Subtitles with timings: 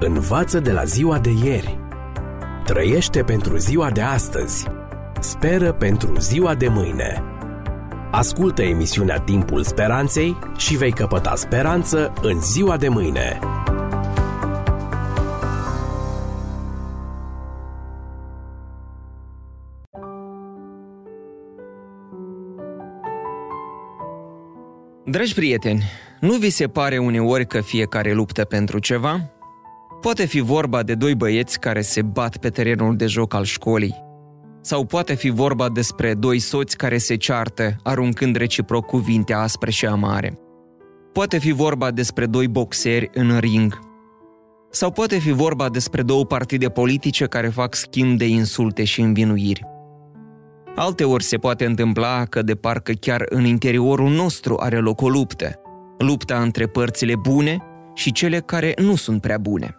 [0.00, 1.78] Învață de la ziua de ieri.
[2.64, 4.66] Trăiește pentru ziua de astăzi.
[5.20, 7.22] Speră pentru ziua de mâine.
[8.10, 13.38] Ascultă emisiunea Timpul Speranței și vei căpăta speranță în ziua de mâine.
[25.04, 25.82] Dragi prieteni,
[26.20, 29.30] nu vi se pare uneori că fiecare luptă pentru ceva?
[30.00, 34.04] Poate fi vorba de doi băieți care se bat pe terenul de joc al școlii.
[34.60, 39.86] Sau poate fi vorba despre doi soți care se ceartă, aruncând reciproc cuvinte aspre și
[39.86, 40.38] amare.
[41.12, 43.78] Poate fi vorba despre doi boxeri în ring.
[44.70, 49.64] Sau poate fi vorba despre două partide politice care fac schimb de insulte și învinuiri.
[50.74, 55.60] Alteori se poate întâmpla că de parcă chiar în interiorul nostru are loc o luptă.
[55.98, 57.58] Lupta între părțile bune
[57.94, 59.76] și cele care nu sunt prea bune.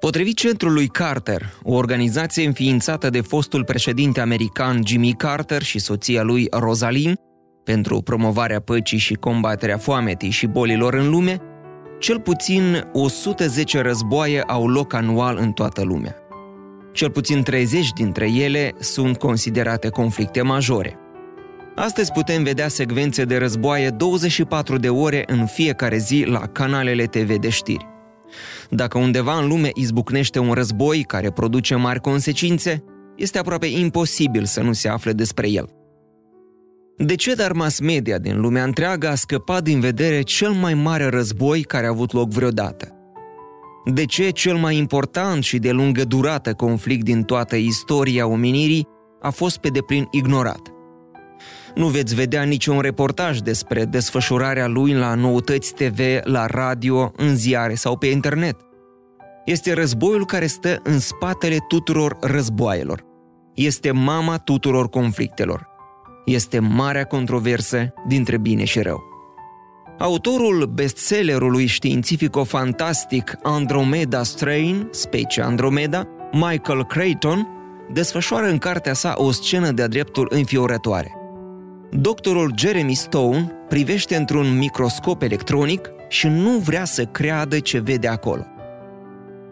[0.00, 6.46] Potrivit centrului Carter, o organizație înființată de fostul președinte american Jimmy Carter și soția lui
[6.50, 7.16] Rosalind,
[7.64, 11.38] pentru promovarea păcii și combaterea foametei și bolilor în lume,
[11.98, 16.16] cel puțin 110 războaie au loc anual în toată lumea.
[16.92, 20.98] Cel puțin 30 dintre ele sunt considerate conflicte majore.
[21.74, 27.36] Astăzi putem vedea secvențe de războaie 24 de ore în fiecare zi la canalele TV
[27.36, 27.96] de știri.
[28.70, 32.84] Dacă undeva în lume izbucnește un război care produce mari consecințe,
[33.16, 35.68] este aproape imposibil să nu se afle despre el.
[36.96, 41.08] De ce dar mass media din lumea întreagă a scăpat din vedere cel mai mare
[41.08, 42.92] război care a avut loc vreodată?
[43.84, 48.86] De ce cel mai important și de lungă durată conflict din toată istoria omenirii
[49.20, 50.77] a fost pe deplin ignorat?
[51.74, 57.74] Nu veți vedea niciun reportaj despre desfășurarea lui la noutăți TV, la radio, în ziare
[57.74, 58.56] sau pe internet.
[59.44, 63.04] Este războiul care stă în spatele tuturor războaielor.
[63.54, 65.66] Este mama tuturor conflictelor.
[66.24, 69.02] Este marea controversă dintre bine și rău.
[69.98, 77.48] Autorul bestsellerului științifico-fantastic Andromeda Strain, specie Andromeda, Michael Creighton,
[77.92, 81.17] desfășoară în cartea sa o scenă de-a dreptul înfiorătoare.
[81.90, 88.46] Doctorul Jeremy Stone privește într-un microscop electronic și nu vrea să creadă ce vede acolo.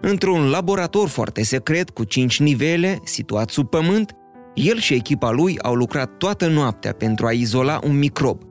[0.00, 4.12] Într-un laborator foarte secret cu cinci nivele, situat sub pământ,
[4.54, 8.42] el și echipa lui au lucrat toată noaptea pentru a izola un microb.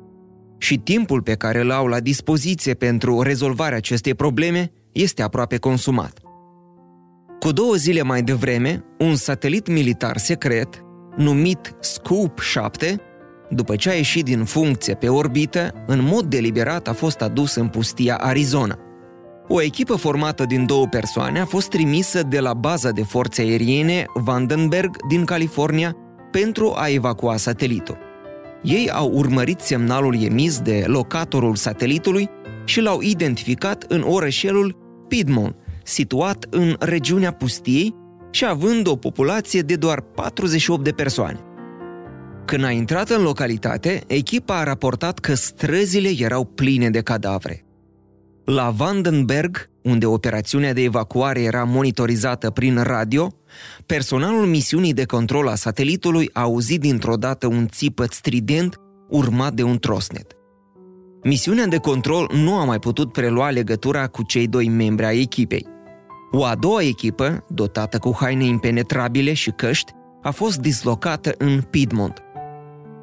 [0.57, 6.19] Și timpul pe care îl au la dispoziție pentru rezolvarea acestei probleme este aproape consumat.
[7.39, 10.83] Cu două zile mai devreme, un satelit militar secret,
[11.17, 13.01] numit Scoop 7,
[13.53, 17.67] după ce a ieșit din funcție pe orbită, în mod deliberat a fost adus în
[17.67, 18.79] pustia Arizona.
[19.47, 24.06] O echipă formată din două persoane a fost trimisă de la baza de forțe aeriene
[24.13, 25.95] Vandenberg din California
[26.31, 27.97] pentru a evacua satelitul.
[28.63, 32.29] Ei au urmărit semnalul emis de locatorul satelitului
[32.66, 37.95] și l-au identificat în orășelul Piedmont, situat în regiunea pustiei
[38.29, 41.40] și având o populație de doar 48 de persoane.
[42.46, 47.66] Când a intrat în localitate, echipa a raportat că străzile erau pline de cadavre.
[48.46, 53.34] La Vandenberg, unde operațiunea de evacuare era monitorizată prin radio,
[53.85, 58.75] personalul misiunii de control a satelitului a auzit dintr-o dată un țipăt strident
[59.09, 60.35] urmat de un trosnet.
[61.23, 65.68] Misiunea de control nu a mai putut prelua legătura cu cei doi membri ai echipei.
[66.31, 69.91] O a doua echipă, dotată cu haine impenetrabile și căști,
[70.22, 72.23] a fost dislocată în Piedmont–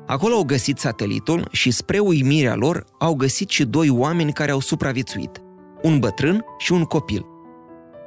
[0.09, 4.61] Acolo au găsit satelitul și, spre uimirea lor, au găsit și doi oameni care au
[4.61, 5.43] supraviețuit,
[5.83, 7.27] un bătrân și un copil.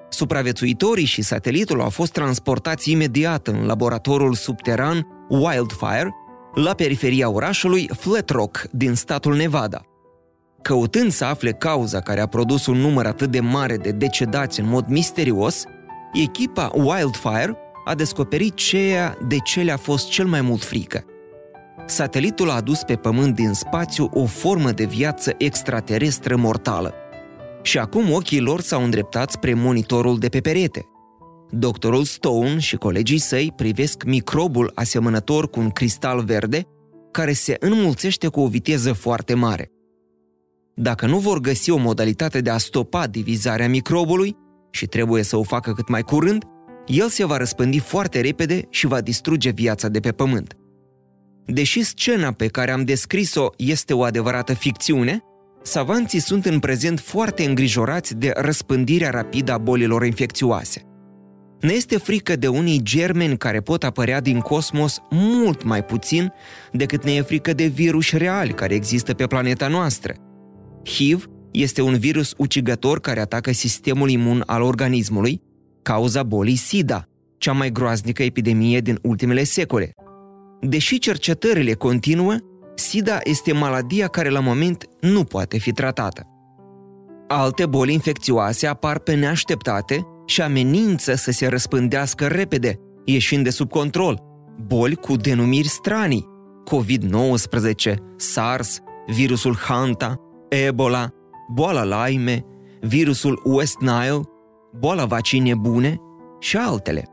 [0.09, 6.16] Supraviețuitorii și satelitul au fost transportați imediat în laboratorul subteran Wildfire,
[6.53, 9.81] la periferia orașului Flat Rock din statul Nevada.
[10.62, 14.68] Căutând să afle cauza care a produs un număr atât de mare de decedați în
[14.68, 15.63] mod misterios,
[16.13, 21.06] echipa Wildfire a descoperit ceea de ce le-a fost cel mai mult frică
[21.91, 26.93] satelitul a adus pe Pământ din spațiu o formă de viață extraterestră mortală.
[27.61, 30.85] Și acum ochii lor s-au îndreptat spre monitorul de pe perete.
[31.49, 36.63] Doctorul Stone și colegii săi privesc microbul asemănător cu un cristal verde
[37.11, 39.71] care se înmulțește cu o viteză foarte mare.
[40.75, 44.35] Dacă nu vor găsi o modalitate de a stopa divizarea microbului,
[44.71, 46.43] și trebuie să o facă cât mai curând,
[46.85, 50.55] el se va răspândi foarte repede și va distruge viața de pe pământ.
[51.53, 55.24] Deși scena pe care am descris-o este o adevărată ficțiune,
[55.63, 60.81] savanții sunt în prezent foarte îngrijorați de răspândirea rapidă a bolilor infecțioase.
[61.62, 66.33] Ne este frică de unii germeni care pot apărea din cosmos mult mai puțin
[66.71, 70.13] decât ne e frică de virus reali care există pe planeta noastră.
[70.86, 75.42] HIV este un virus ucigător care atacă sistemul imun al organismului,
[75.81, 77.06] cauza bolii SIDA,
[77.38, 79.94] cea mai groaznică epidemie din ultimele secole.
[80.62, 82.36] Deși cercetările continuă,
[82.75, 86.25] SIDA este maladia care la moment nu poate fi tratată.
[87.28, 93.69] Alte boli infecțioase apar pe neașteptate și amenință să se răspândească repede, ieșind de sub
[93.69, 94.22] control.
[94.68, 96.28] Boli cu denumiri stranii,
[96.69, 100.16] COVID-19, SARS, virusul Hanta,
[100.50, 101.10] Ebola,
[101.54, 102.46] boala Lyme,
[102.81, 104.22] virusul West Nile,
[104.80, 105.98] boala vaccinii bune
[106.40, 107.06] și altele.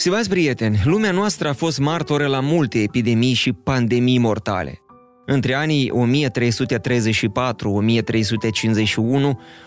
[0.00, 4.78] Stimați prieteni, lumea noastră a fost martoră la multe epidemii și pandemii mortale.
[5.26, 5.92] Între anii 1334-1351,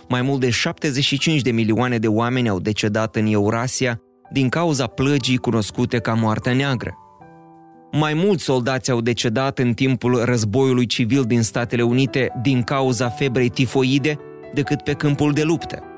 [0.08, 4.02] mai mult de 75 de milioane de oameni au decedat în Eurasia
[4.32, 6.94] din cauza plăgii cunoscute ca Moartea Neagră.
[7.92, 13.50] Mai mulți soldați au decedat în timpul războiului civil din Statele Unite din cauza febrei
[13.50, 14.18] tifoide
[14.54, 15.93] decât pe câmpul de luptă.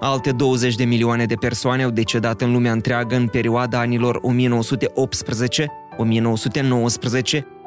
[0.00, 4.22] Alte 20 de milioane de persoane au decedat în lumea întreagă în perioada anilor 1918-1919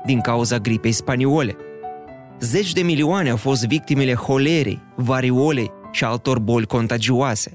[0.06, 1.56] din cauza gripei spaniole.
[2.40, 7.52] Zeci de milioane au fost victimele holerei, variolei și altor boli contagioase.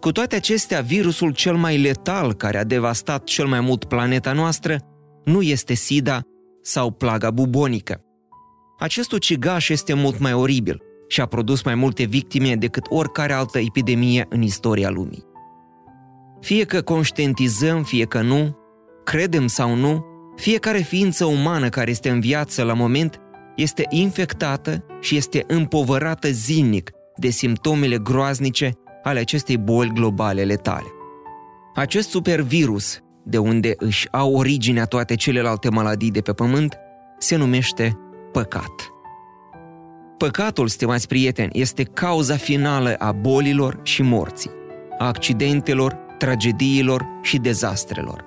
[0.00, 4.78] Cu toate acestea, virusul cel mai letal care a devastat cel mai mult planeta noastră
[5.24, 6.20] nu este SIDA
[6.62, 8.00] sau plaga bubonică.
[8.78, 13.58] Acest ucigaș este mult mai oribil și a produs mai multe victime decât oricare altă
[13.58, 15.24] epidemie în istoria lumii.
[16.40, 18.56] Fie că conștientizăm, fie că nu,
[19.04, 20.04] credem sau nu,
[20.36, 23.20] fiecare ființă umană care este în viață la moment
[23.56, 30.86] este infectată și este împovărată zilnic de simptomele groaznice ale acestei boli globale letale.
[31.74, 36.76] Acest supervirus, de unde își au originea toate celelalte maladii de pe pământ,
[37.18, 37.98] se numește
[38.32, 38.95] păcat.
[40.18, 44.50] Păcatul, stimați prieteni, este cauza finală a bolilor și morții,
[44.98, 48.24] a accidentelor, tragediilor și dezastrelor.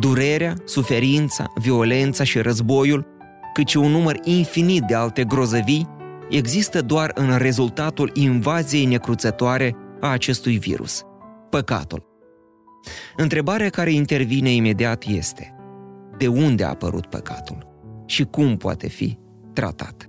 [0.00, 3.06] Durerea, suferința, violența și războiul,
[3.54, 5.88] cât și un număr infinit de alte grozăvii,
[6.28, 11.02] există doar în rezultatul invaziei necruțătoare a acestui virus,
[11.50, 12.06] păcatul.
[13.16, 15.54] Întrebarea care intervine imediat este,
[16.18, 17.66] de unde a apărut păcatul
[18.06, 19.18] și cum poate fi
[19.52, 20.08] tratat?